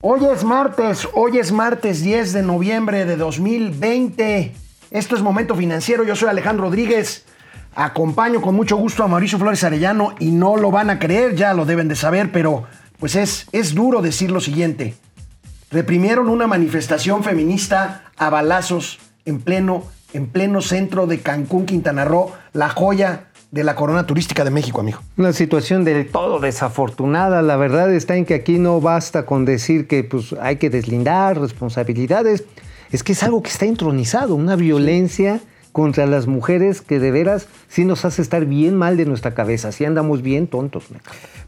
[0.00, 4.54] Hoy es martes, hoy es martes 10 de noviembre de 2020.
[4.92, 7.24] Esto es Momento Financiero, yo soy Alejandro Rodríguez.
[7.74, 11.52] Acompaño con mucho gusto a Mauricio Flores Arellano y no lo van a creer, ya
[11.52, 12.62] lo deben de saber, pero
[13.00, 14.94] pues es, es duro decir lo siguiente.
[15.72, 22.30] Reprimieron una manifestación feminista a balazos en pleno, en pleno centro de Cancún, Quintana Roo,
[22.52, 25.00] la joya de la corona turística de México, amigo.
[25.16, 27.40] Una situación del todo desafortunada.
[27.42, 31.40] La verdad está en que aquí no basta con decir que pues, hay que deslindar
[31.40, 32.44] responsabilidades.
[32.90, 35.40] Es que es algo que está entronizado, una violencia
[35.72, 39.72] contra las mujeres que de veras sí nos hace estar bien mal de nuestra cabeza.
[39.72, 40.84] Sí andamos bien tontos.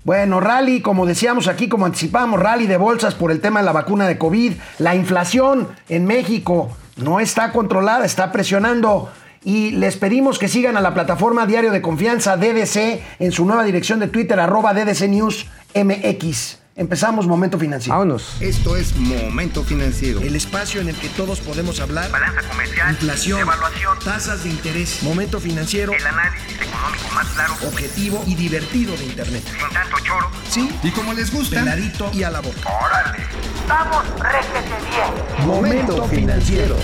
[0.04, 3.72] Bueno, rally, como decíamos aquí, como anticipamos, rally de bolsas por el tema de la
[3.72, 4.52] vacuna de COVID.
[4.78, 9.10] La inflación en México no está controlada, está presionando
[9.42, 13.64] y les pedimos que sigan a la plataforma Diario de Confianza DDC en su nueva
[13.64, 16.58] dirección de Twitter, arroba DDC News MX.
[16.76, 17.98] Empezamos Momento Financiero.
[17.98, 18.36] Vámonos.
[18.40, 20.20] Esto es Momento Financiero.
[20.20, 22.10] El espacio en el que todos podemos hablar.
[22.10, 22.90] Balanza comercial.
[22.90, 23.40] Inflación.
[23.40, 23.98] Evaluación.
[24.02, 25.02] Tasas de interés.
[25.02, 25.92] Momento Financiero.
[25.92, 27.54] El análisis económico más claro.
[27.66, 29.42] Objetivo y divertido de Internet.
[29.44, 30.30] Sin tanto choro.
[30.48, 30.70] Sí.
[30.82, 32.70] Y como les gusta, Peladito y a la boca.
[32.82, 33.26] Órale.
[33.68, 35.46] Vamos, réjete bien.
[35.46, 36.76] Momento Financiero.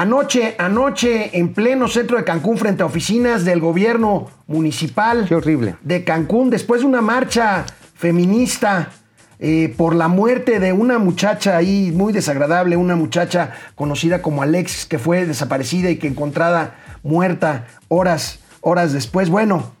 [0.00, 5.76] Anoche, anoche, en pleno centro de Cancún, frente a oficinas del gobierno municipal Qué horrible.
[5.82, 8.92] de Cancún, después de una marcha feminista
[9.40, 14.86] eh, por la muerte de una muchacha ahí muy desagradable, una muchacha conocida como Alexis,
[14.86, 19.28] que fue desaparecida y que encontrada muerta horas, horas después.
[19.28, 19.72] Bueno,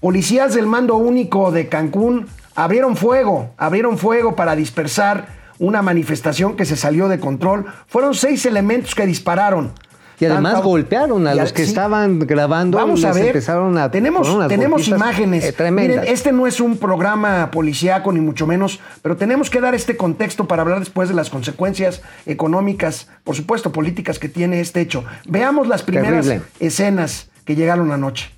[0.00, 6.64] policías del mando único de Cancún abrieron fuego, abrieron fuego para dispersar una manifestación que
[6.64, 7.66] se salió de control.
[7.86, 9.72] Fueron seis elementos que dispararon.
[10.20, 11.68] Y además Tanto- golpearon a los que sí.
[11.68, 12.76] estaban grabando.
[12.76, 13.26] Vamos a ver.
[13.26, 15.44] Empezaron a tenemos tenemos golpizas, imágenes.
[15.44, 15.98] eh, tremendas.
[15.98, 19.96] Miren, este no es un programa policíaco ni mucho menos, pero tenemos que dar este
[19.96, 25.04] contexto para hablar después de las consecuencias económicas, por supuesto políticas que tiene este hecho.
[25.28, 26.48] Veamos las primeras Terrible.
[26.58, 28.32] escenas que llegaron anoche.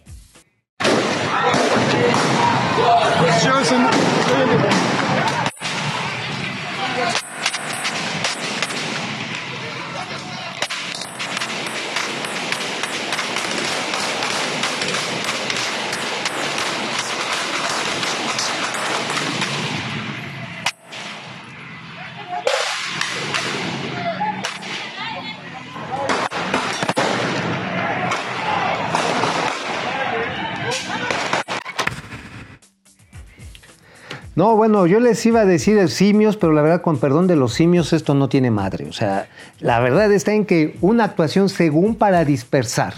[34.40, 37.52] No, bueno, yo les iba a decir simios, pero la verdad, con perdón de los
[37.52, 38.88] simios, esto no tiene madre.
[38.88, 39.28] O sea,
[39.58, 42.94] la verdad está en que una actuación según para dispersar.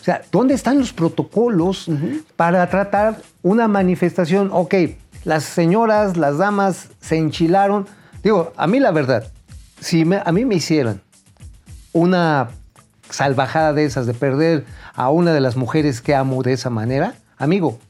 [0.00, 1.90] O sea, ¿dónde están los protocolos
[2.36, 4.50] para tratar una manifestación?
[4.52, 4.74] Ok,
[5.24, 7.88] las señoras, las damas se enchilaron.
[8.22, 9.26] Digo, a mí la verdad,
[9.80, 11.00] si me- a mí me hicieran
[11.92, 12.50] una
[13.10, 14.64] salvajada de esas, de perder
[14.94, 17.80] a una de las mujeres que amo de esa manera, amigo,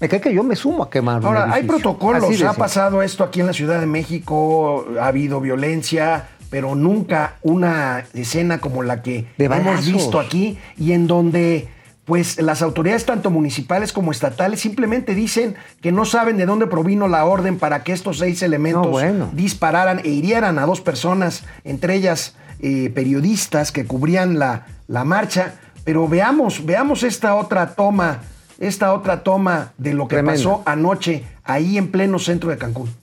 [0.00, 1.18] me cae que yo me sumo a quemar.
[1.20, 5.40] un Ahora, hay protocolos, ha pasado esto aquí en la Ciudad de México, ha habido
[5.40, 11.68] violencia, pero nunca una escena como la que hemos visto aquí y en donde
[12.06, 17.06] pues las autoridades tanto municipales como estatales simplemente dicen que no saben de dónde provino
[17.06, 19.30] la orden para que estos seis elementos No, bueno.
[19.32, 25.54] dispararan e hirieran a dos personas, entre ellas eh, periodistas que cubrían la, la marcha.
[25.84, 28.22] Pero veamos, veamos esta otra toma,
[28.60, 32.94] esta otra toma de lo que pasó anoche ahí en pleno centro de Cancún.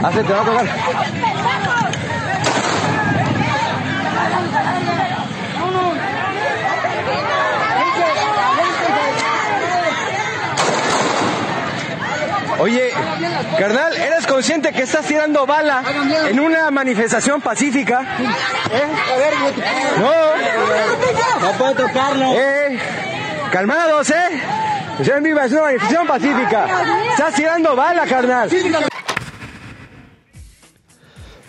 [0.00, 1.37] Hace, te va a tocar.
[12.60, 12.90] Oye,
[13.58, 15.82] carnal, ¿eres consciente que estás tirando bala
[16.28, 18.00] en una manifestación pacífica?
[19.98, 20.10] No.
[21.40, 22.32] No puedo tocarlo.
[22.34, 22.78] Eh,
[23.52, 24.40] calmados, ¿eh?
[25.04, 26.66] Yo en viva, es una manifestación pacífica.
[27.12, 28.48] Estás tirando bala, carnal.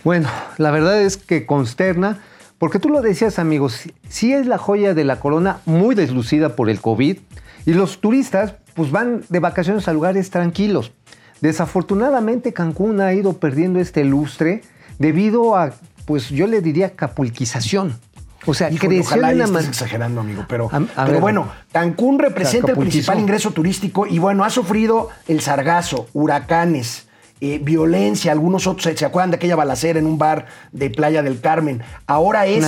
[0.04, 2.20] Bueno, la verdad es que consterna,
[2.60, 6.56] porque tú lo decías, amigos, sí- sí es la joya de la corona muy deslucida
[6.56, 7.18] por el COVID
[7.66, 10.94] y los turistas pues van de vacaciones a lugares tranquilos.
[11.42, 14.62] Desafortunadamente Cancún ha ido perdiendo este lustre
[14.98, 15.72] debido a,
[16.06, 17.98] pues yo le diría, capulquización.
[18.46, 21.22] O sea, Híjole, creció ojalá una estés exagerando, amigo, pero, A- a pero ver.
[21.22, 27.09] bueno, Cancún representa el principal ingreso turístico y bueno, ha sufrido el sargazo, huracanes
[27.42, 31.24] eh, violencia, algunos otros se, se acuerdan de aquella balacera en un bar de Playa
[31.24, 31.82] del Carmen.
[32.08, 32.66] Ahora esto,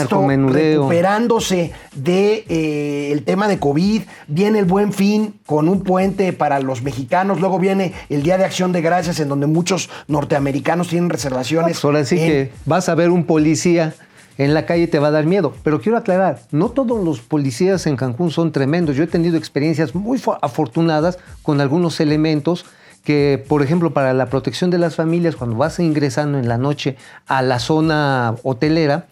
[0.92, 6.60] recuperándose de eh, el tema de COVID, viene el Buen Fin con un puente para
[6.60, 11.10] los mexicanos, luego viene el Día de Acción de Gracias en donde muchos norteamericanos tienen
[11.10, 11.74] reservaciones.
[11.74, 13.94] Pues ahora sí en- que vas a ver un policía
[14.38, 15.54] en la calle y te va a dar miedo.
[15.64, 18.96] Pero quiero aclarar, no todos los policías en Cancún son tremendos.
[18.96, 22.66] Yo he tenido experiencias muy fo- afortunadas con algunos elementos
[23.04, 26.98] que, por ejemplo, para la protección de las familias, cuando vas ingresando en la noche
[27.28, 29.08] a la zona hotelera,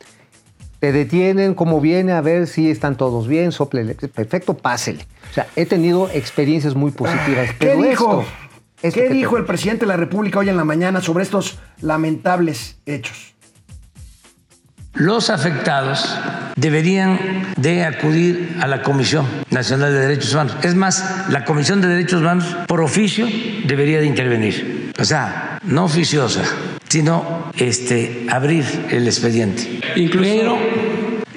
[0.79, 5.05] te detienen como viene a ver si están todos bien, soplele, perfecto, pásele.
[5.29, 7.47] O sea, he tenido experiencias muy positivas.
[7.49, 8.21] Ah, ¿Qué pero dijo?
[8.21, 8.33] esto-
[8.81, 11.59] esto ¿Qué dijo te- el presidente de la República hoy en la mañana sobre estos
[11.81, 13.33] lamentables hechos?
[14.99, 16.13] Los afectados
[16.57, 20.57] deberían de acudir a la Comisión Nacional de Derechos Humanos.
[20.61, 23.25] Es más, la Comisión de Derechos Humanos por oficio
[23.63, 24.91] debería de intervenir.
[24.99, 26.43] O sea, no oficiosa,
[26.89, 29.79] sino este, abrir el expediente.
[29.95, 30.57] Pero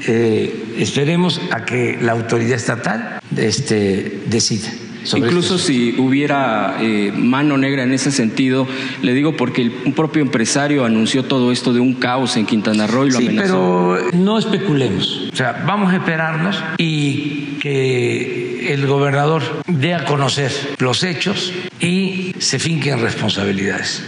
[0.09, 4.71] eh, esperemos a que la autoridad estatal este, decida.
[5.05, 8.67] Sobre Incluso este si hubiera eh, mano negra en ese sentido,
[9.03, 12.87] le digo porque el, un propio empresario anunció todo esto de un caos en Quintana
[12.87, 13.97] Roo y lo Sí, amenazó.
[13.99, 15.29] pero no especulemos.
[15.33, 22.35] O sea, vamos a esperarnos y que el gobernador dé a conocer los hechos y
[22.39, 24.05] se finquen responsabilidades.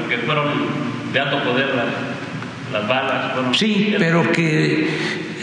[0.00, 0.48] porque fueron
[1.12, 1.86] de alto poder las,
[2.72, 3.32] las balas.
[3.34, 4.88] Fueron Sí, pero que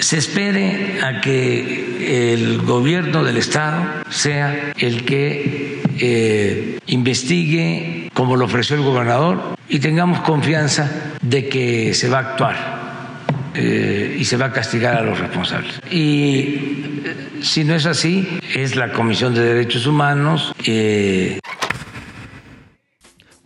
[0.03, 8.45] se espere a que el gobierno del Estado sea el que eh, investigue como lo
[8.45, 12.55] ofreció el gobernador y tengamos confianza de que se va a actuar
[13.55, 15.79] eh, y se va a castigar a los responsables.
[15.89, 16.41] Y
[17.05, 20.53] eh, si no es así, es la Comisión de Derechos Humanos.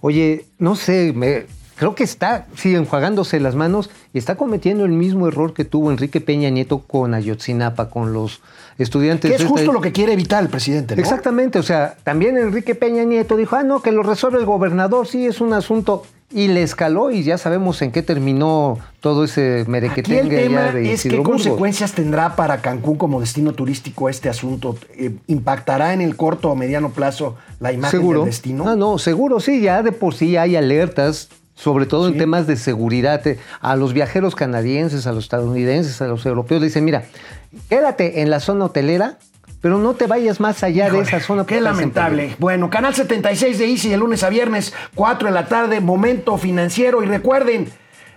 [0.02, 1.46] Oye, no sé, me-
[1.78, 5.92] creo que está, sí, enjuagándose las manos y está cometiendo el mismo error que tuvo
[5.92, 8.42] Enrique Peña Nieto con Ayotzinapa, con los
[8.78, 9.30] estudiantes.
[9.32, 11.02] Que es esta- justo lo que quiere evitar el presidente, ¿no?
[11.02, 15.08] Exactamente, o sea, también Enrique Peña Nieto dijo, ah, no, que lo resuelve el gobernador,
[15.08, 16.04] sí, es un asunto.
[16.30, 20.72] Y le escaló y ya sabemos en qué terminó todo ese Aquí el merequetengue tema
[20.74, 24.76] de es qué consecuencias tendrá para Cancún como destino turístico este asunto.
[24.98, 28.20] Eh, ¿Impactará en el corto o mediano plazo la imagen ¿Seguro?
[28.24, 28.68] del destino?
[28.68, 32.56] Ah, no, seguro, sí, ya de por sí hay alertas, sobre todo en temas de
[32.56, 33.26] seguridad.
[33.28, 37.04] Eh, A los viajeros canadienses, a los estadounidenses, a los europeos, le dicen, mira,
[37.68, 39.18] quédate en la zona hotelera,
[39.60, 41.46] pero no te vayas más allá de esa zona.
[41.46, 42.36] Qué lamentable.
[42.38, 47.02] Bueno, Canal 76 de Easy de lunes a viernes, 4 de la tarde, momento financiero.
[47.02, 47.68] Y recuerden,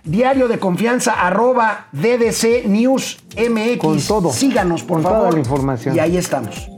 [0.03, 3.77] diario de confianza, arroba DDC News MX.
[3.79, 4.31] Con todo.
[4.31, 5.33] Síganos, por Con toda favor.
[5.33, 5.95] la información.
[5.95, 6.69] Y ahí estamos.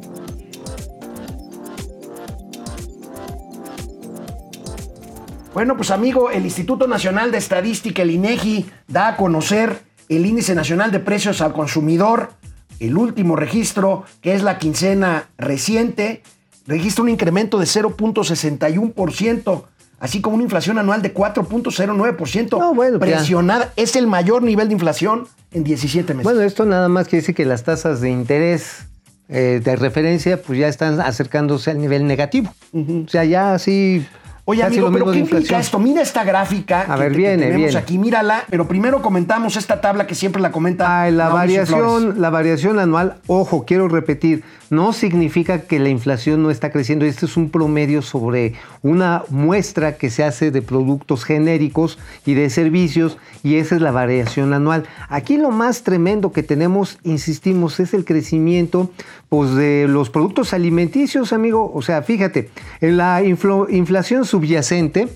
[5.53, 10.55] Bueno, pues amigo, el Instituto Nacional de Estadística, el INEGI, da a conocer el Índice
[10.55, 12.31] Nacional de Precios al Consumidor,
[12.79, 16.23] el último registro, que es la quincena reciente,
[16.65, 19.63] registra un incremento de 0.61%,
[19.99, 23.17] así como una inflación anual de 4.09%, No, bueno, pues ya.
[23.17, 23.71] presionada.
[23.75, 26.23] Es el mayor nivel de inflación en 17 meses.
[26.23, 28.87] Bueno, esto nada más quiere decir que las tasas de interés
[29.29, 32.53] eh, de referencia pues ya están acercándose al nivel negativo.
[32.73, 34.03] O sea, ya así...
[34.45, 35.79] Oye, casi amigo, pero ¿qué implica esto?
[35.79, 37.77] Mira esta gráfica A que, ver, que viene, tenemos viene.
[37.77, 41.85] aquí, mírala, pero primero comentamos esta tabla que siempre la comenta Ah, la Mauricio Flores.
[41.85, 47.05] variación, la variación anual, ojo, quiero repetir, no significa que la inflación no está creciendo.
[47.05, 52.49] Este es un promedio sobre una muestra que se hace de productos genéricos y de
[52.49, 54.83] servicios, y esa es la variación anual.
[55.07, 58.89] Aquí lo más tremendo que tenemos, insistimos, es el crecimiento
[59.29, 61.71] pues, de los productos alimenticios, amigo.
[61.73, 62.49] O sea, fíjate,
[62.81, 65.09] en la inflación subyacente,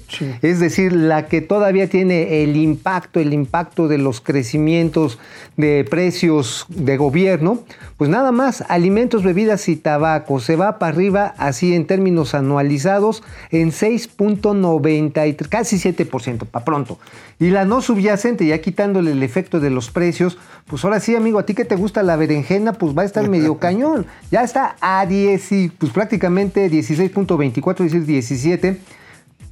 [0.43, 5.17] es decir, la que todavía tiene el impacto, el impacto de los crecimientos
[5.55, 7.63] de precios de gobierno,
[7.97, 13.23] pues nada más, alimentos, bebidas y tabaco, se va para arriba así en términos anualizados
[13.49, 16.99] en 6.93, casi 7%, para pronto.
[17.39, 21.39] Y la no subyacente, ya quitándole el efecto de los precios, pues ahora sí, amigo,
[21.39, 24.05] a ti que te gusta la berenjena, pues va a estar medio cañón.
[24.29, 28.79] Ya está a 10, y, pues prácticamente 16.24, es decir, 17.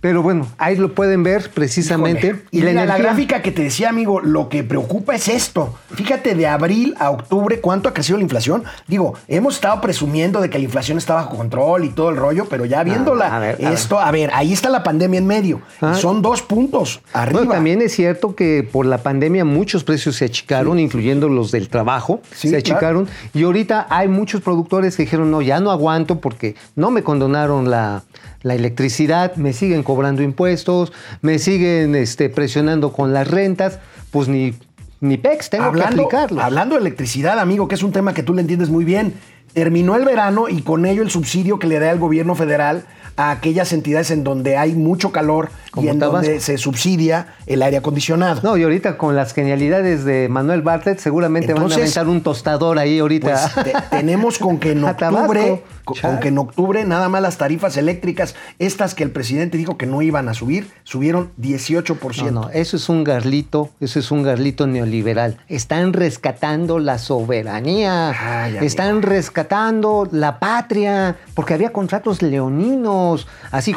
[0.06, 2.28] Pero bueno, ahí lo pueden ver precisamente.
[2.28, 2.44] Híjole.
[2.52, 5.80] Y, mira, la energía- gráfica que te decía, amigo, lo que preocupa es esto.
[5.96, 8.66] Fíjate, de abril a octubre, ¿cuánto ha crecido la inflación?
[8.88, 12.46] Digo, hemos estado presumiendo de que la inflación está bajo control y todo el rollo,
[12.48, 15.62] pero ya viéndola, a ver, a esto, a ver, ahí está la pandemia en medio.
[15.82, 15.96] Ah.
[15.96, 17.40] son dos puntos arriba.
[17.40, 21.68] Bueno, también es cierto que por la pandemia muchos precios se achicaron, incluyendo los del
[21.68, 23.08] trabajo, Sí, se achicaron.
[23.34, 27.72] Y ahorita hay muchos productores que dijeron, no, ya no aguanto porque no me condonaron
[27.72, 28.04] la,
[28.46, 33.80] la electricidad, me siguen cobrando impuestos, me siguen este, presionando con las rentas,
[34.12, 34.54] pues ni,
[35.02, 36.40] ni PEX tengo que aplicarlo.
[36.40, 39.16] hablando de electricidad, amigo, que es un tema que tú le entiendes muy bien,
[39.54, 42.86] terminó el verano y con ello el subsidio que le da el gobierno federal
[43.18, 46.26] a aquellas entidades en donde hay mucho calor y en Tabasco.
[46.26, 48.42] donde se subsidia el aire acondicionado.
[48.44, 52.22] No, y ahorita con las genialidades de Manuel Bartlett, seguramente Entonces, van a aventar un
[52.22, 53.52] tostador ahí ahorita.
[53.54, 57.78] Pues te- tenemos con que en octubre, con, que en octubre nada más las tarifas
[57.78, 62.32] eléctricas, estas que el presidente dijo que no iban a subir, subieron 18%.
[62.32, 65.38] No, no, eso es un garlito, eso es un garlito neoliberal.
[65.48, 73.05] Están rescatando la soberanía, Ay, están rescatando la patria, porque había contratos leoninos,
[73.52, 73.76] así.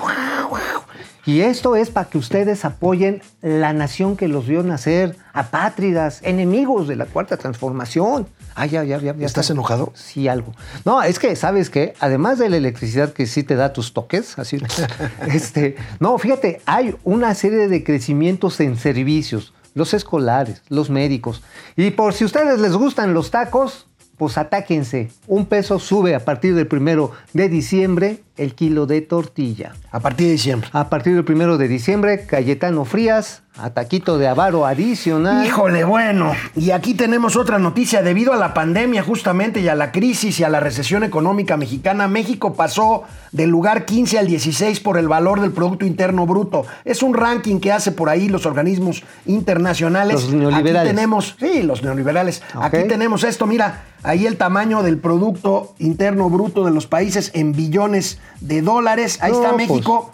[1.29, 6.89] Y esto es para que ustedes apoyen la nación que los vio nacer, apátridas, enemigos
[6.89, 8.27] de la cuarta transformación.
[8.55, 9.53] Ay, ya, ya, ya, ya ¿Estás está.
[9.53, 9.93] enojado?
[9.95, 10.55] Sí, algo.
[10.87, 11.93] No, es que, ¿sabes qué?
[12.01, 14.59] Además de la electricidad que sí te da tus toques, así,
[15.27, 21.43] este, no, fíjate, hay una serie de crecimientos en servicios, los escolares, los médicos.
[21.77, 25.11] Y por si a ustedes les gustan los tacos, pues atáquense.
[25.27, 29.75] Un peso sube a partir del primero de diciembre el kilo de tortilla.
[29.91, 30.69] A partir de diciembre.
[30.73, 35.45] A partir del primero de diciembre, Cayetano Frías, a taquito de avaro adicional.
[35.45, 36.33] Híjole, bueno.
[36.55, 38.03] Y aquí tenemos otra noticia.
[38.03, 42.07] Debido a la pandemia justamente y a la crisis y a la recesión económica mexicana,
[42.07, 43.03] México pasó
[43.33, 46.67] del lugar 15 al 16 por el valor del Producto Interno Bruto.
[46.85, 50.23] Es un ranking que hace por ahí los organismos internacionales.
[50.23, 50.83] Los neoliberales.
[50.83, 52.43] Aquí tenemos, sí, los neoliberales.
[52.55, 57.53] Aquí tenemos esto, mira, ahí el tamaño del Producto Interno Bruto de los países en
[57.53, 59.19] billones de dólares.
[59.21, 60.13] Ahí No, está pues, México.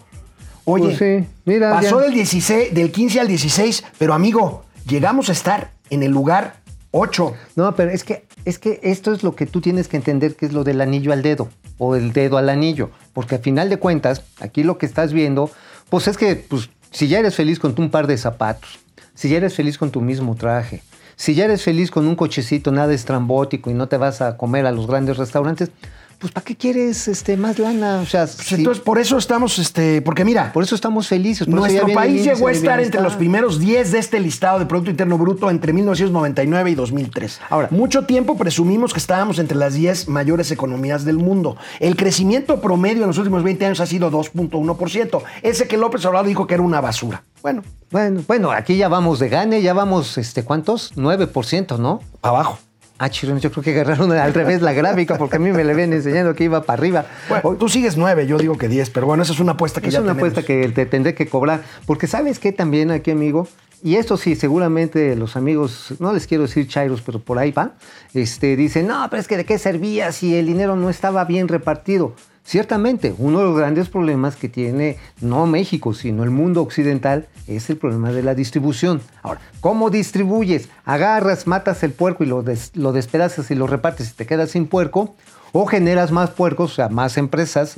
[0.65, 2.07] Oye, pues sí, mira, pasó ya.
[2.07, 6.57] del 16, del 15 al 16, pero amigo, llegamos a estar en el lugar
[6.93, 7.35] 8.
[7.57, 10.47] No, pero es que, es que esto es lo que tú tienes que entender que
[10.47, 12.91] es lo del anillo al dedo o el dedo al anillo.
[13.13, 15.51] Porque a final de cuentas, aquí lo que estás viendo,
[15.91, 18.79] pues es que pues, si ya eres feliz con un par de zapatos,
[19.15, 20.83] si ya eres feliz con tu mismo traje,
[21.17, 24.67] si ya eres feliz con un cochecito nada estrambótico y no te vas a comer
[24.67, 25.71] a los grandes restaurantes,
[26.19, 28.01] pues ¿para qué quieres este, más lana?
[28.03, 31.47] O sea, Pues Entonces, por eso estamos, este, porque mira, por eso estamos felices.
[31.47, 34.91] por nuestro país llegó a estar entre los primeros 10 de este listado de Producto
[34.91, 37.41] Interno Bruto entre 1999 y 2003.
[37.51, 41.57] Ahora- mucho tiempo presumimos que estábamos entre las 10 mayores economías del mundo.
[41.81, 45.23] El crecimiento promedio en los últimos 20 años ha sido 2.1%.
[45.43, 47.23] Ese que López Obrador dijo que era una basura.
[47.43, 50.93] Bueno, Bueno, bueno, aquí ya vamos de gane, ya vamos, este, ¿cuántos?
[50.97, 52.01] 9%, ¿no?
[52.23, 52.59] abajo.
[53.05, 55.73] Ah, chirón, yo creo que agarraron al revés la gráfica porque a mí me le
[55.73, 57.05] habían enseñando que iba para arriba.
[57.29, 59.89] Bueno, tú sigues 9, yo digo que 10, pero bueno, esa es una apuesta que
[59.89, 60.31] es ya una tenemos.
[60.33, 61.65] apuesta que te tendré que cobrar.
[61.85, 63.47] Porque sabes que también aquí, amigo,
[63.83, 67.73] y esto sí, seguramente los amigos, no les quiero decir chairos, pero por ahí va,
[68.15, 71.49] este, dicen, no, pero es que de qué servía si el dinero no estaba bien
[71.49, 72.15] repartido.
[72.47, 77.71] Ciertamente, uno de los grandes problemas que tiene no México, sino el mundo occidental es
[77.71, 79.01] el problema de la distribución.
[79.23, 80.69] Ahora, ¿cómo distribuyes?
[80.85, 84.51] Agarras, matas el puerco y lo, des- lo despedazas y lo repartes y te quedas
[84.51, 85.17] sin puerco,
[85.57, 87.77] o generas más puercos, o sea, más empresas,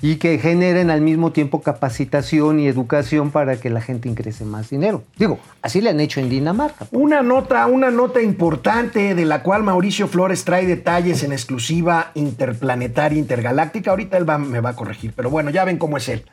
[0.00, 4.70] y que generen al mismo tiempo capacitación y educación para que la gente ingrese más
[4.70, 5.02] dinero.
[5.18, 6.86] Digo, así le han hecho en Dinamarca.
[6.92, 13.18] Una nota, una nota importante de la cual Mauricio Flores trae detalles en exclusiva interplanetaria,
[13.18, 13.90] intergaláctica.
[13.90, 16.24] Ahorita él va- me va a corregir, pero bueno, ya ven cómo es él.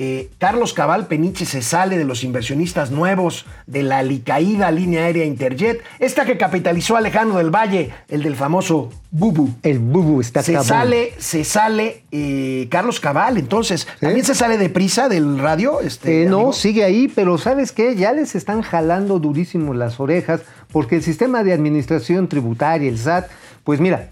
[0.00, 5.24] Eh, Carlos Cabal Peniche se sale de los inversionistas nuevos de la alicaída línea aérea
[5.24, 9.48] Interjet, esta que capitalizó Alejandro del Valle, el del famoso Bubu.
[9.64, 14.68] El bubu está Se sale, se sale eh, Carlos Cabal, entonces, ¿también se sale de
[14.68, 15.80] prisa del radio?
[15.80, 17.96] Este, Eh, no, sigue ahí, pero ¿sabes qué?
[17.96, 23.28] Ya les están jalando durísimo las orejas porque el sistema de administración tributaria, el SAT,
[23.64, 24.10] pues mira,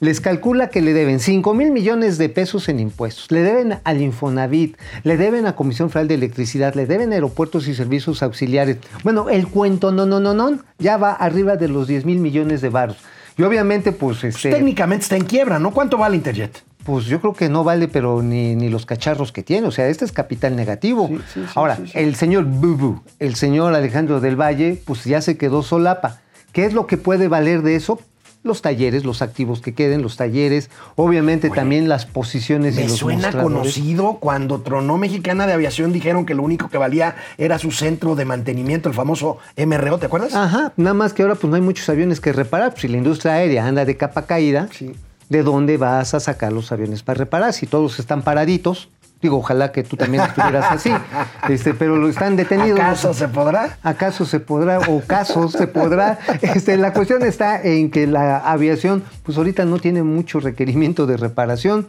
[0.00, 4.02] les calcula que le deben 5 mil millones de pesos en impuestos, le deben al
[4.02, 8.78] Infonavit, le deben a Comisión Federal de Electricidad, le deben a aeropuertos y servicios auxiliares.
[9.04, 12.60] Bueno, el cuento no, no, no, no, ya va arriba de los 10 mil millones
[12.60, 12.98] de varos.
[13.38, 15.72] Y obviamente, pues, Pues este, técnicamente está en quiebra, ¿no?
[15.72, 16.62] ¿Cuánto vale Interjet?
[16.86, 19.66] pues yo creo que no vale, pero ni, ni los cacharros que tiene.
[19.66, 21.08] O sea, este es capital negativo.
[21.08, 25.36] Sí, sí, sí, Ahora, el señor Bubu, el señor Alejandro del Valle, pues ya se
[25.36, 26.20] quedó solapa.
[26.52, 27.98] ¿Qué es lo que puede valer de eso?
[28.46, 32.96] Los talleres, los activos que queden, los talleres, obviamente también las posiciones y Me los
[32.98, 37.72] suena conocido cuando Tronó Mexicana de Aviación dijeron que lo único que valía era su
[37.72, 40.34] centro de mantenimiento, el famoso MRO, ¿te acuerdas?
[40.34, 42.70] Ajá, nada más que ahora pues no hay muchos aviones que reparar.
[42.70, 44.92] Pues, si la industria aérea anda de capa caída, Sí.
[45.28, 47.52] ¿de dónde vas a sacar los aviones para reparar?
[47.52, 48.88] Si todos están paraditos,
[49.22, 50.90] Digo, ojalá que tú también estuvieras así.
[51.48, 52.80] Este, pero lo están detenidos.
[52.80, 53.78] ¿Acaso se podrá?
[53.82, 56.18] ¿Acaso se podrá o caso se podrá?
[56.42, 61.16] Este, la cuestión está en que la aviación, pues ahorita no tiene mucho requerimiento de
[61.16, 61.86] reparación.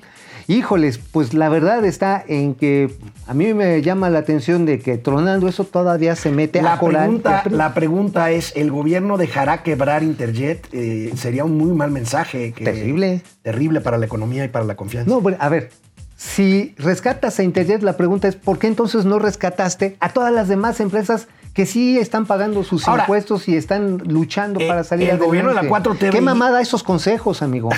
[0.50, 2.96] Híjoles, pues la verdad está en que
[3.28, 6.80] a mí me llama la atención de que tronando eso todavía se mete La a
[6.80, 7.02] colar.
[7.04, 10.66] pregunta, la pregunta es, ¿el gobierno dejará quebrar Interjet?
[10.72, 12.54] Eh, sería un muy mal mensaje.
[12.54, 13.24] que- Terrible.
[13.42, 15.10] Terrible para la economía y para la confianza.
[15.10, 15.70] No, bueno, a ver,
[16.18, 20.48] si rescatas a Interjet, la pregunta es, ¿por qué entonces no rescataste a todas las
[20.48, 25.04] demás empresas que sí están pagando sus Ahora, impuestos y están luchando eh, para salir
[25.06, 25.28] el adelante?
[25.28, 27.70] gobierno de la 4T ¿Qué mamada esos consejos, amigo?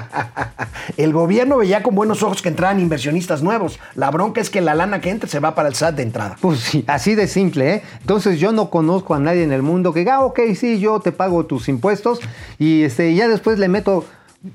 [0.98, 3.78] El gobierno veía con buenos ojos que entraran inversionistas nuevos.
[3.94, 6.36] La bronca es que la lana que entre se va para el SAT de entrada.
[6.40, 7.82] Pues sí, así de simple, ¿eh?
[8.00, 11.00] Entonces yo no conozco a nadie en el mundo que diga, ah, ok, sí, yo
[11.00, 12.20] te pago tus impuestos
[12.58, 14.04] y este, ya después le meto,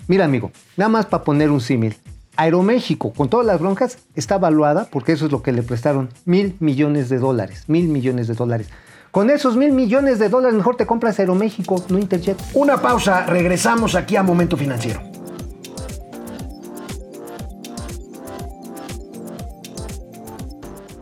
[0.07, 1.97] mira amigo, nada más para poner un símil.
[2.35, 6.55] Aeroméxico, con todas las broncas, está evaluada, porque eso es lo que le prestaron, mil
[6.59, 8.69] millones de dólares, mil millones de dólares.
[9.11, 12.37] Con esos mil millones de dólares mejor te compras Aeroméxico, no Interjet.
[12.55, 15.01] Una pausa, regresamos aquí a Momento Financiero.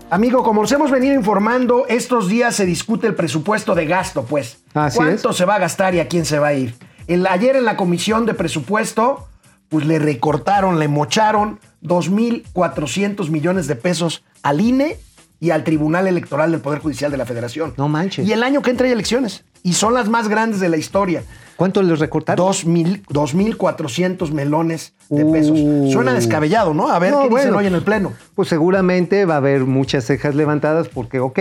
[0.10, 4.58] Amigo, como os hemos venido informando, estos días se discute el presupuesto de gasto, pues.
[4.74, 6.76] Así ¿Cuánto se va a gastar y a quién se va a ir?
[7.08, 9.30] El, ayer en la comisión de presupuesto,
[9.72, 14.98] pues le recortaron, le mocharon 2.400 millones de pesos al INE
[15.40, 17.74] y al Tribunal Electoral del Poder Judicial de la Federación.
[17.78, 18.28] No manches.
[18.28, 19.46] Y el año que entra hay elecciones.
[19.64, 21.24] Y son las más grandes de la historia.
[21.56, 22.46] ¿Cuánto les recortaron?
[22.46, 25.58] Dos mil- 2.400 melones de pesos.
[25.58, 25.90] Uh.
[25.92, 26.90] Suena descabellado, ¿no?
[26.90, 28.12] A ver No, qué dicen hoy en el Pleno.
[28.36, 31.40] Pues seguramente va a haber muchas cejas levantadas porque, ok,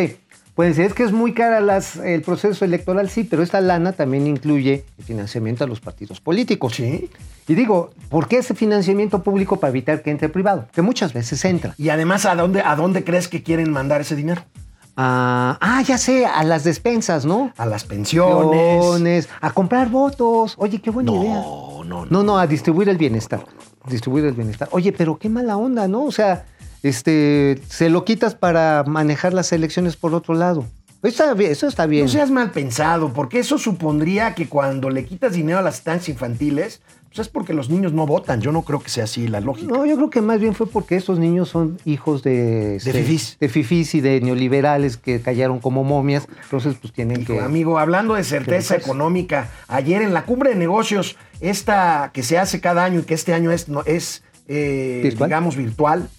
[0.61, 3.93] pueden decir, es que es muy cara las, el proceso electoral, sí, pero esta lana
[3.93, 6.75] también incluye el financiamiento a los partidos políticos.
[6.75, 7.09] Sí.
[7.49, 10.69] Y digo, ¿por qué ese financiamiento público para evitar que entre privado?
[10.75, 11.75] Que muchas veces entra.
[11.79, 14.43] Y además, ¿a dónde, ¿a dónde crees que quieren mandar ese dinero?
[14.99, 17.55] Ah, ah, ya sé, a las despensas, ¿no?
[17.57, 18.50] A las pensiones.
[18.50, 20.57] Pensiones, A comprar votos.
[20.59, 21.37] Oye, qué buena idea.
[21.37, 22.11] No, no, no.
[22.11, 23.47] No, no, a distribuir el bienestar.
[23.88, 24.69] Distribuir el bienestar.
[24.73, 26.05] Oye, pero qué mala onda, ¿no?
[26.05, 26.45] O sea,
[26.82, 30.64] este, se lo quitas para manejar las elecciones por otro lado.
[31.02, 32.04] Eso está bien.
[32.04, 36.10] No seas mal pensado, porque eso supondría que cuando le quitas dinero a las estancias
[36.10, 38.43] infantiles, pues es porque los niños no votan.
[38.43, 39.73] Yo no creo que sea así la lógica.
[39.73, 42.76] No, yo creo que más bien fue porque estos niños son hijos de...
[42.76, 43.38] este, fifís.
[43.40, 46.28] De fifís y de neoliberales que callaron como momias.
[46.45, 47.40] Entonces, pues tienen Hijo, que...
[47.40, 52.60] amigo, hablando de certeza económica, ayer en la cumbre de negocios, esta que se hace
[52.60, 56.10] cada año y que este año es, no, es eh, digamos, virtual,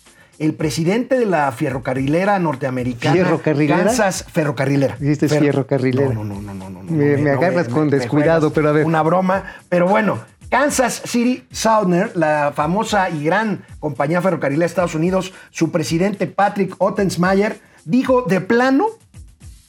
[0.42, 3.16] el presidente de la ferrocarrilera norteamericana.
[3.16, 3.84] ¿Ferrocarrilera?
[3.86, 4.98] Kansas Ferrocarrilera.
[5.00, 6.14] Dijiste Fer- ferrocarrilera.
[6.14, 6.84] No, no, no, no, no.
[6.84, 8.86] no, Me- no, me no, agarras con descuidado, pero a ver.
[8.86, 9.44] Una broma.
[9.70, 15.72] Pero bueno, Kansas City Southern, la famosa y gran compañía ferrocarrilera de Estados Unidos, su
[15.72, 18.88] presidente Patrick Ottensmeyer, dijo de plano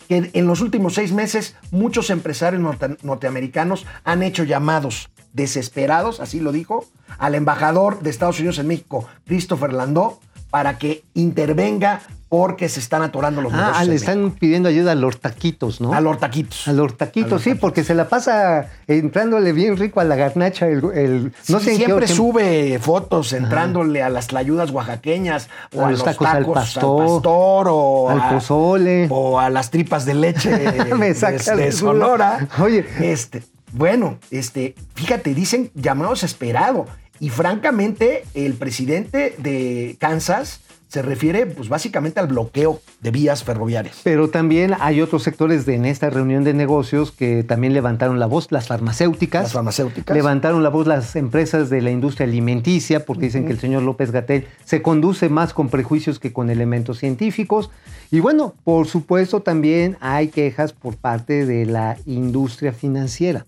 [0.09, 6.41] que en los últimos seis meses muchos empresarios norte- norteamericanos han hecho llamados desesperados, así
[6.41, 6.85] lo dijo,
[7.19, 10.21] al embajador de Estados Unidos en México, Christopher Landó,
[10.53, 13.77] para que intervenga porque se están atorando los negocios.
[13.79, 14.11] Ah, le México.
[14.11, 15.93] están pidiendo ayuda a los taquitos, ¿no?
[15.95, 16.69] A los taquitos.
[16.69, 20.67] A los taquitos, sí, porque se la pasa entrándole bien rico a la garnacha.
[20.69, 25.91] El, el- no en qué siempre sube fotos entrándole a las tlayudas oaxaqueñas o a,
[25.91, 29.07] los tacos, al pastor, pastor, o al a- pozole.
[29.11, 30.51] o a las tripas de leche
[30.97, 31.73] Me de, sacas de.
[31.73, 32.47] Sonora.
[32.61, 32.87] Oye.
[33.01, 36.87] este, bueno, este, fíjate, dicen llamados esperado
[37.23, 40.59] y francamente el presidente de Kansas
[40.89, 44.01] se refiere, pues básicamente al bloqueo de vías ferroviarias.
[44.03, 48.27] Pero también hay otros sectores de, en esta reunión de negocios que también levantaron la
[48.27, 49.45] voz, las farmacéuticas.
[49.45, 50.17] Las farmacéuticas.
[50.17, 54.11] Levantaron la voz las empresas de la industria alimenticia porque dicen que el señor López
[54.11, 57.71] Gatel se conduce más con prejuicios que con elementos científicos.
[58.11, 63.47] Y bueno, por supuesto también hay quejas por parte de la industria financiera.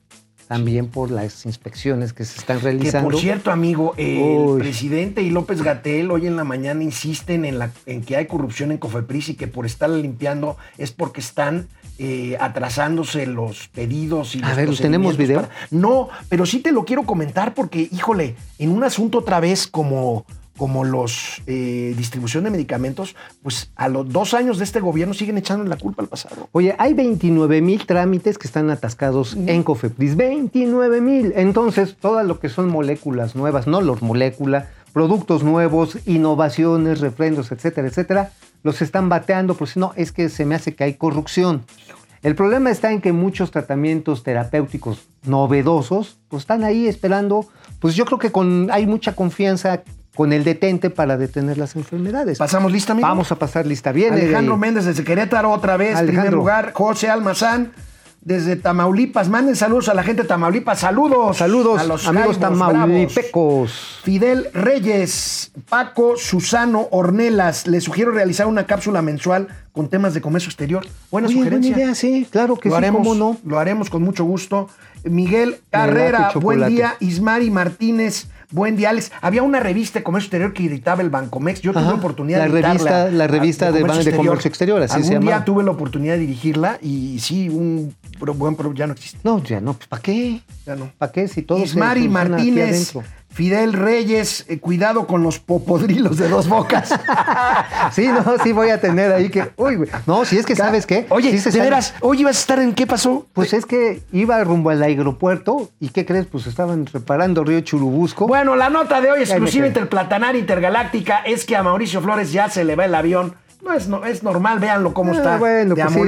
[0.49, 3.09] También por las inspecciones que se están Que realizando.
[3.11, 4.59] por cierto, amigo, el Uy.
[4.61, 8.71] presidente y López Gatel hoy en la mañana insisten en, la, en que hay corrupción
[8.71, 14.43] en Cofepris y que por estar limpiando es porque están eh, atrasándose los pedidos y
[14.43, 15.43] A los ver, ¿tenemos video?
[15.43, 19.67] para- No, pero sí te lo quiero comentar porque, híjole, en un asunto otra vez
[19.67, 20.27] como
[20.57, 25.39] como los eh, distribución de medicamentos, pues a los dos años de este gobierno siguen
[25.39, 26.49] echando la culpa al pasado.
[26.53, 30.17] Oye, hay 29 mil trámites que están atascados en Cofepris.
[30.17, 31.33] 29 mil.
[31.37, 37.89] Entonces, todo lo que son moléculas nuevas, no los molécula, productos nuevos, innovaciones, refrendos, etcétera,
[37.89, 38.31] etcétera,
[38.63, 41.65] los están bateando, pues no, es que se me hace que hay corrupción.
[42.23, 47.47] El problema está en que muchos tratamientos terapéuticos novedosos, pues están ahí esperando,
[47.81, 49.83] pues yo creo que con, hay mucha confianza
[50.15, 52.39] con el detente para detener las enfermedades.
[52.39, 53.09] ¿Pasamos lista, amigo?
[53.09, 53.93] Vamos a pasar lista.
[53.93, 54.57] De Alejandro.
[54.57, 56.13] Méndez desde Querétaro otra vez, Alejandro.
[56.23, 56.73] primer lugar.
[56.73, 57.73] José Almazán
[58.25, 59.29] desde Tamaulipas.
[59.29, 60.81] Manden saludos a la gente de Tamaulipas.
[60.81, 61.37] Saludos.
[61.37, 62.59] Saludos, a los amigos Bravos.
[62.59, 64.01] tamaulipecos.
[64.03, 67.67] Fidel Reyes, Paco Susano Ornelas.
[67.67, 70.87] Les sugiero realizar una cápsula mensual con temas de comercio exterior.
[71.11, 71.73] Buena Oye, sugerencia.
[71.75, 73.37] buena idea, sí, claro que lo sí, haremos, cómo no.
[73.45, 74.69] Lo haremos con mucho gusto.
[75.05, 76.97] Miguel Carrera, buen día.
[77.01, 78.91] Ismari Martínez, buen día.
[78.91, 81.61] Alex, había una revista de comercio exterior que editaba el Bancomex.
[81.61, 84.49] Yo tuve Ajá, la oportunidad la de revista- la a- revista de Ban- de Comercio
[84.49, 87.95] Exterior, así Algún se día tuve la oportunidad de dirigirla y sí, un
[88.35, 89.19] buen ya no existe.
[89.23, 90.41] No, ya no, pues ¿para qué?
[90.67, 90.91] Ya no.
[90.99, 91.29] ¿Para qué?
[91.29, 93.03] Si todo Ismari aquí Martínez, adentro.
[93.35, 96.89] Fidel Reyes, eh, cuidado con los popodrilos de dos bocas.
[97.93, 99.51] Sí, no, sí voy a tener ahí que.
[99.57, 99.91] Uy, güey.
[100.07, 101.07] No, si es que sabes qué.
[101.11, 101.65] Oye, Sí se de sabe.
[101.65, 103.27] veras, hoy ibas a estar en qué pasó.
[103.33, 106.27] Pues es que iba rumbo al aeropuerto y ¿qué crees?
[106.27, 108.27] Pues estaban reparando Río Churubusco.
[108.27, 109.69] Bueno, la nota de hoy exclusiva quedé.
[109.69, 113.35] interplatanaria intergaláctica es que a Mauricio Flores ya se le va el avión.
[113.63, 116.01] No es, no, es normal, véanlo cómo Ah, está bueno, de pues sí.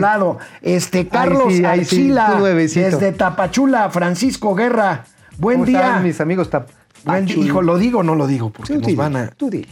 [0.62, 5.04] Este, Carlos sí, ahí Archila, desde Tapachula, Francisco Guerra.
[5.38, 5.80] Buen ¿Cómo día.
[5.86, 6.48] están mis amigos
[7.26, 8.50] Hijo, ¿lo digo o no lo digo?
[8.50, 9.26] Porque nos dilo, van a...
[9.28, 9.68] tú dilo.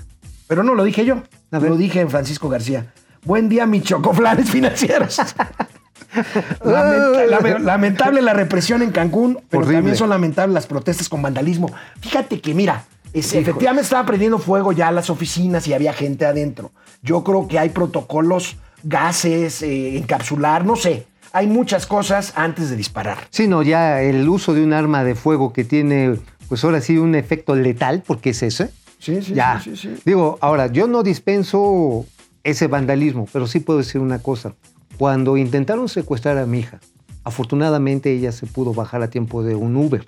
[0.46, 1.22] Pero no lo dije yo.
[1.50, 1.70] A ver.
[1.70, 2.92] Lo dije en Francisco García.
[3.24, 5.20] Buen día, mis chocoflanes financieros.
[6.62, 9.78] Lamenta- lame- lamentable la represión en Cancún, pero Horrible.
[9.78, 11.72] también son lamentables las protestas con vandalismo.
[12.00, 16.72] Fíjate que, mira, es- efectivamente estaba prendiendo fuego ya las oficinas y había gente adentro.
[17.02, 21.06] Yo creo que hay protocolos, gases, eh, encapsular, no sé.
[21.32, 23.18] Hay muchas cosas antes de disparar.
[23.30, 26.16] Sí, no, ya el uso de un arma de fuego que tiene,
[26.48, 28.70] pues ahora sí, un efecto letal, porque es ese.
[28.98, 29.60] Sí, sí, ya.
[29.62, 30.02] sí, sí, sí.
[30.04, 32.06] Digo, ahora, yo no dispenso
[32.42, 34.54] ese vandalismo, pero sí puedo decir una cosa.
[34.98, 36.80] Cuando intentaron secuestrar a mi hija,
[37.24, 40.06] afortunadamente ella se pudo bajar a tiempo de un Uber.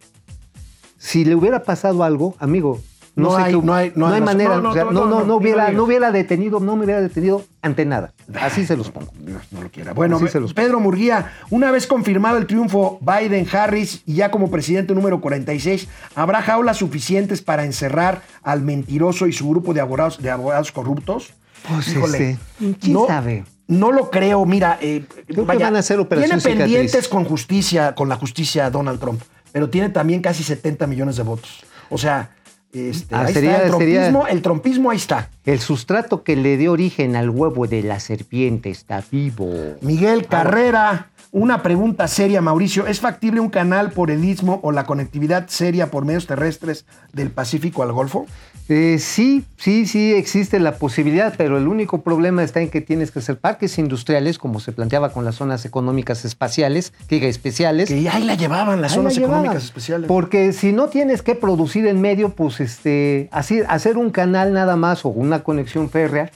[0.98, 2.80] Si le hubiera pasado algo, amigo,
[3.16, 4.24] no, No sé hay- qué- no hay- no hay razón.
[4.24, 6.12] manera, No, no, o sea, no, no, no, no, no, no hubiera, no no hubiera
[6.12, 8.12] detenido, no me hubiera detenido ante nada.
[8.40, 9.10] Así se los pongo.
[9.18, 9.92] Dios no lo quiera.
[9.94, 14.50] Bueno, Así se los- Pedro Murguía, una vez confirmado el triunfo Biden-Harris y ya como
[14.50, 20.22] presidente número 46, ¿habrá jaulas suficientes para encerrar al mentiroso y su grupo de abogados,
[20.22, 21.32] de abogados corruptos?
[21.68, 22.38] Pues, este,
[22.80, 23.44] ¿quién no, sabe?
[23.66, 27.08] No lo creo, mira, eh, Creo que van a hacer operación tiene pendientes cicatriz.
[27.08, 31.64] con justicia, con la justicia Donald Trump, pero tiene también casi 70 millones de votos.
[31.90, 32.35] O sea,
[32.72, 35.30] este, Ah, ahí sería- está el sería- trompismo, el trompismo ahí está.
[35.44, 39.48] El sustrato que le dio origen al huevo de la serpiente está vivo.
[39.80, 42.86] Miguel Carrera, una pregunta seria, Mauricio.
[42.86, 47.30] ¿Es factible un canal por el istmo o la conectividad seria por medios terrestres del
[47.30, 48.26] Pacífico al Golfo?
[48.68, 53.10] Eh, sí, sí, sí existe la posibilidad, pero el único problema está en que tienes
[53.12, 57.88] que hacer parques industriales, como se planteaba con las zonas económicas espaciales, que diga, especiales.
[57.88, 59.40] Que ahí la llevaban las Ahí zonas la llevaban.
[59.44, 60.08] económicas especiales.
[60.08, 64.74] Porque si no tienes que producir en medio, pues este, así, hacer un canal nada
[64.74, 66.30] más o una conexión férrea,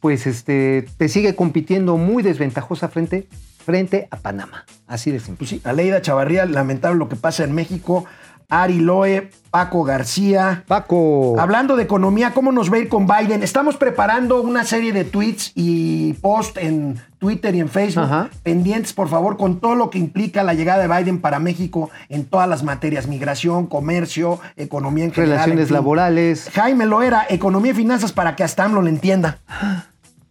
[0.00, 3.26] pues este, te sigue compitiendo muy desventajosa frente,
[3.64, 4.64] frente a Panamá.
[4.86, 5.38] Así de simple.
[5.38, 8.04] Pues sí, Aleida Chavarría, lamentable lo que pasa en México.
[8.50, 10.64] Ari Loe, Paco García.
[10.68, 11.34] Paco.
[11.40, 13.42] Hablando de economía, ¿cómo nos va a ir con Biden?
[13.42, 18.04] Estamos preparando una serie de tweets y posts en Twitter y en Facebook.
[18.04, 18.28] Ajá.
[18.42, 22.26] Pendientes, por favor, con todo lo que implica la llegada de Biden para México en
[22.26, 25.36] todas las materias: migración, comercio, economía en general.
[25.36, 25.74] Relaciones en fin.
[25.74, 26.50] laborales.
[26.52, 29.38] Jaime Loera, economía y finanzas para que hasta AMLO lo entienda.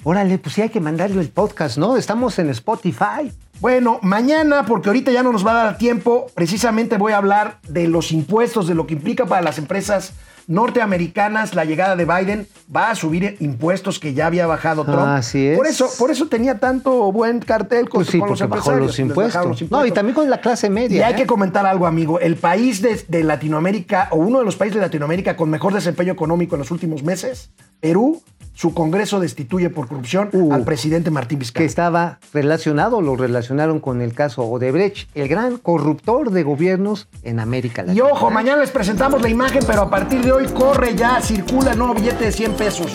[0.05, 1.95] Órale, pues sí hay que mandarle el podcast, ¿no?
[1.95, 3.31] Estamos en Spotify.
[3.61, 7.59] Bueno, mañana, porque ahorita ya no nos va a dar tiempo, precisamente voy a hablar
[7.69, 10.11] de los impuestos, de lo que implica para las empresas
[10.47, 12.47] norteamericanas la llegada de Biden.
[12.75, 14.99] Va a subir impuestos que ya había bajado Trump.
[15.07, 15.57] Así es.
[15.57, 18.71] Por eso, por eso tenía tanto buen cartel con, Pues sí, con los porque bajó
[18.73, 18.87] empresarios.
[18.87, 19.71] los impuestos.
[19.71, 21.07] No, y también con la clase Y media.
[21.07, 21.15] hay ¿eh?
[21.15, 22.19] que comentar algo, amigo.
[22.19, 26.11] El país de, de Latinoamérica, o uno de los países de Latinoamérica con mejor desempeño
[26.11, 28.21] económico en los últimos meses, Perú,
[28.53, 31.65] su Congreso destituye por corrupción Uh, al presidente Martín que Vizcarra.
[31.65, 37.81] estaba relacionado, lo relacionaron con el caso Odebrecht, el gran corruptor de gobiernos en América
[37.83, 38.05] Y Latina.
[38.11, 41.93] ojo, mañana les presentamos la imagen, pero a partir de hoy corre ya, circula nuevo
[41.95, 42.91] billete de 100 pesos.